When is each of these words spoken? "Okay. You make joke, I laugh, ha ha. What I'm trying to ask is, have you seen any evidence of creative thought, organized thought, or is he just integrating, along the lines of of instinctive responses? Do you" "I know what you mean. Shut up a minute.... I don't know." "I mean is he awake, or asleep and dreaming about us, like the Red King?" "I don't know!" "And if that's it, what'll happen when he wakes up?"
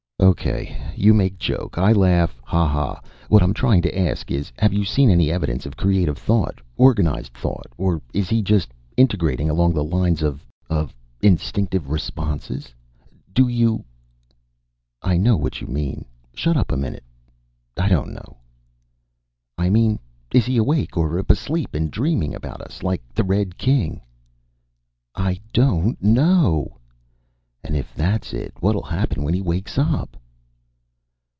"Okay. 0.23 0.79
You 0.95 1.15
make 1.15 1.39
joke, 1.39 1.79
I 1.79 1.91
laugh, 1.93 2.39
ha 2.43 2.67
ha. 2.67 3.01
What 3.27 3.41
I'm 3.41 3.55
trying 3.55 3.81
to 3.81 3.97
ask 3.97 4.29
is, 4.29 4.53
have 4.59 4.71
you 4.71 4.85
seen 4.85 5.09
any 5.09 5.31
evidence 5.31 5.65
of 5.65 5.75
creative 5.75 6.15
thought, 6.15 6.61
organized 6.77 7.33
thought, 7.33 7.65
or 7.75 8.03
is 8.13 8.29
he 8.29 8.43
just 8.43 8.69
integrating, 8.95 9.49
along 9.49 9.73
the 9.73 9.83
lines 9.83 10.21
of 10.21 10.45
of 10.69 10.93
instinctive 11.23 11.89
responses? 11.89 12.71
Do 13.33 13.47
you" 13.47 13.83
"I 15.11 15.17
know 15.17 15.37
what 15.37 15.59
you 15.59 15.65
mean. 15.65 16.05
Shut 16.35 16.55
up 16.55 16.71
a 16.71 16.77
minute.... 16.77 17.03
I 17.75 17.89
don't 17.89 18.13
know." 18.13 18.37
"I 19.57 19.71
mean 19.71 19.97
is 20.35 20.45
he 20.45 20.57
awake, 20.57 20.95
or 20.97 21.17
asleep 21.29 21.73
and 21.73 21.89
dreaming 21.89 22.35
about 22.35 22.61
us, 22.61 22.83
like 22.83 23.01
the 23.15 23.23
Red 23.23 23.57
King?" 23.57 24.01
"I 25.15 25.39
don't 25.51 25.99
know!" 26.01 26.77
"And 27.63 27.75
if 27.77 27.93
that's 27.93 28.33
it, 28.33 28.53
what'll 28.59 28.81
happen 28.81 29.21
when 29.23 29.35
he 29.35 29.41
wakes 29.41 29.77
up?" 29.77 30.17